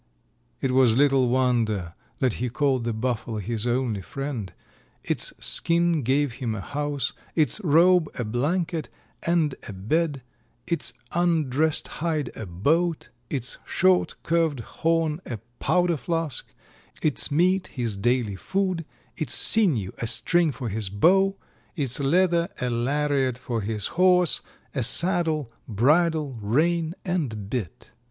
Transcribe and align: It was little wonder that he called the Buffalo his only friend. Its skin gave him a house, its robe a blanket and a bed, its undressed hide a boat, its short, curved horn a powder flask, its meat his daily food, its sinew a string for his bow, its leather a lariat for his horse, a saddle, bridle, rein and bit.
It 0.61 0.71
was 0.71 0.97
little 0.97 1.29
wonder 1.29 1.93
that 2.17 2.33
he 2.41 2.49
called 2.49 2.85
the 2.85 2.91
Buffalo 2.91 3.37
his 3.37 3.67
only 3.67 4.01
friend. 4.01 4.51
Its 5.03 5.31
skin 5.37 6.01
gave 6.01 6.33
him 6.41 6.55
a 6.55 6.59
house, 6.59 7.13
its 7.35 7.61
robe 7.63 8.09
a 8.17 8.23
blanket 8.25 8.89
and 9.21 9.53
a 9.67 9.73
bed, 9.73 10.23
its 10.65 10.93
undressed 11.11 11.87
hide 11.87 12.31
a 12.35 12.47
boat, 12.47 13.09
its 13.29 13.59
short, 13.63 14.15
curved 14.23 14.61
horn 14.81 15.21
a 15.27 15.37
powder 15.59 15.97
flask, 15.97 16.51
its 17.03 17.29
meat 17.29 17.67
his 17.67 17.95
daily 17.95 18.35
food, 18.35 18.85
its 19.15 19.35
sinew 19.35 19.91
a 19.99 20.07
string 20.07 20.51
for 20.51 20.69
his 20.69 20.89
bow, 20.89 21.35
its 21.75 21.99
leather 21.99 22.49
a 22.59 22.71
lariat 22.71 23.37
for 23.37 23.61
his 23.61 23.85
horse, 24.01 24.41
a 24.73 24.81
saddle, 24.81 25.51
bridle, 25.67 26.39
rein 26.41 26.95
and 27.05 27.51
bit. 27.51 27.91